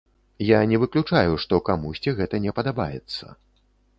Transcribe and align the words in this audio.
Я 0.45 0.59
не 0.71 0.79
выключаю, 0.83 1.33
што 1.43 1.59
камусьці 1.69 2.15
гэта 2.19 2.35
не 2.45 2.51
падабаецца. 2.61 3.25